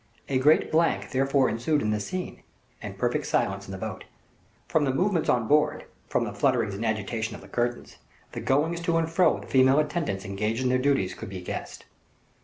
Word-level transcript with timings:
A 0.29 0.39
great 0.39 0.71
blank 0.71 1.11
thereupon 1.11 1.47
ensued 1.49 1.79
in 1.83 1.91
the 1.91 1.99
scene, 1.99 2.41
and 2.81 2.97
perfect 2.97 3.27
silence 3.27 3.67
in 3.67 3.71
the 3.71 3.77
boat. 3.77 4.05
From 4.67 4.83
the 4.83 4.91
movements 4.91 5.29
on 5.29 5.47
board 5.47 5.85
from 6.07 6.23
the 6.23 6.33
flutterings 6.33 6.73
and 6.73 6.83
agitations 6.83 7.35
of 7.35 7.41
the 7.41 7.47
curtains 7.47 7.97
the 8.31 8.41
goings 8.41 8.81
to 8.81 8.97
and 8.97 9.07
fro 9.07 9.35
of 9.35 9.41
the 9.43 9.47
female 9.47 9.77
attendants 9.77 10.25
engaged 10.25 10.63
in 10.63 10.69
their 10.69 10.79
duties, 10.79 11.13
could 11.13 11.29
be 11.29 11.39
guessed. 11.41 11.85